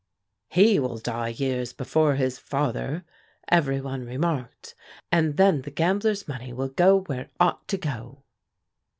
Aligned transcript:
"He 0.49 0.79
will 0.79 0.97
die 0.97 1.27
years 1.27 1.73
before 1.73 2.15
his 2.15 2.39
father," 2.39 3.05
every 3.49 3.79
one 3.79 4.03
remarked, 4.03 4.73
"and 5.11 5.37
then 5.37 5.61
the 5.61 5.69
gambler's 5.69 6.27
money 6.27 6.51
will 6.51 6.69
go 6.69 7.01
where 7.01 7.21
it 7.21 7.31
ought 7.39 7.67
to 7.67 7.77
go." 7.77 8.23